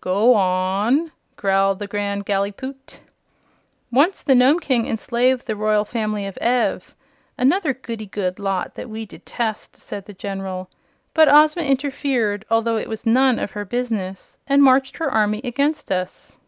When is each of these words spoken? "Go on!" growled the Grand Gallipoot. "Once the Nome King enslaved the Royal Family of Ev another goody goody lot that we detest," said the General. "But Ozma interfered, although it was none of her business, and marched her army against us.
"Go 0.00 0.32
on!" 0.32 1.12
growled 1.36 1.78
the 1.78 1.86
Grand 1.86 2.24
Gallipoot. 2.24 3.00
"Once 3.90 4.22
the 4.22 4.34
Nome 4.34 4.58
King 4.58 4.86
enslaved 4.86 5.46
the 5.46 5.54
Royal 5.54 5.84
Family 5.84 6.24
of 6.24 6.38
Ev 6.38 6.94
another 7.36 7.74
goody 7.74 8.06
goody 8.06 8.40
lot 8.40 8.74
that 8.76 8.88
we 8.88 9.04
detest," 9.04 9.76
said 9.76 10.06
the 10.06 10.14
General. 10.14 10.70
"But 11.12 11.28
Ozma 11.30 11.64
interfered, 11.64 12.46
although 12.50 12.76
it 12.76 12.88
was 12.88 13.04
none 13.04 13.38
of 13.38 13.50
her 13.50 13.66
business, 13.66 14.38
and 14.46 14.62
marched 14.62 14.96
her 14.96 15.10
army 15.12 15.42
against 15.44 15.92
us. 15.92 16.38